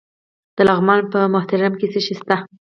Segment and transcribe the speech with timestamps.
[0.57, 2.35] د لغمان په مهترلام کې څه شی شته؟